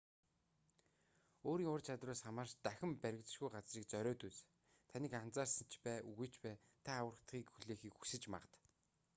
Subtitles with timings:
[1.49, 4.37] өөрийн ур чадвараас хамаарч дахин баригдашгүй газрыг зориод үз
[4.91, 8.53] таныг анзаарсан ч бай үгүй ч бай та аврагдахыг хүлээхийг хүсэж магад